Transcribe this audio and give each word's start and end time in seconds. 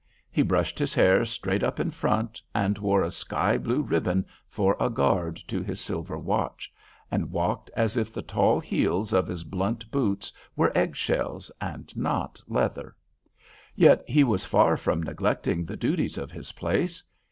He 0.31 0.41
brushed 0.41 0.79
his 0.79 0.95
hair 0.95 1.25
straight 1.25 1.61
up 1.61 1.79
in 1.79 1.91
front, 1.91 2.41
and 2.55 2.75
wore 2.79 3.03
a 3.03 3.11
sky 3.11 3.59
blue 3.59 3.83
ribbon 3.83 4.25
for 4.49 4.75
a 4.79 4.89
guard 4.89 5.35
to 5.47 5.61
his 5.61 5.79
silver 5.79 6.17
watch, 6.17 6.73
and 7.11 7.29
walked 7.31 7.69
as 7.77 7.97
if 7.97 8.11
the 8.11 8.23
tall 8.23 8.59
heels 8.59 9.13
of 9.13 9.27
his 9.27 9.43
blunt 9.43 9.91
boots 9.91 10.33
were 10.55 10.75
egg 10.75 10.95
shells 10.95 11.51
and 11.61 11.95
not 11.95 12.41
leather. 12.47 12.95
Yet 13.75 14.03
he 14.07 14.23
was 14.23 14.43
far 14.43 14.75
from 14.75 15.03
neglecting 15.03 15.65
the 15.65 15.77
duties 15.77 16.17
of 16.17 16.31
his 16.31 16.51
place. 16.53 17.03